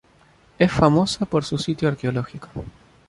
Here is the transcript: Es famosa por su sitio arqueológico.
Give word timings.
Es 0.57 0.71
famosa 0.71 1.27
por 1.27 1.43
su 1.45 1.59
sitio 1.59 1.87
arqueológico. 1.87 2.47